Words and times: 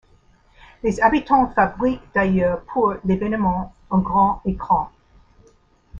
Les 0.81 0.99
habitants 0.99 1.45
fabriquent 1.51 2.01
d'ailleurs 2.15 2.61
pour 2.63 2.95
l'événement 3.05 3.75
un 3.91 3.99
grand 3.99 4.41
écran. 4.45 4.89